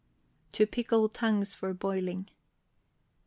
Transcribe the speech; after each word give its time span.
TO 0.51 0.65
PICKLE 0.65 1.09
TONGUES 1.09 1.53
FOR 1.53 1.75
BOILING. 1.75 2.27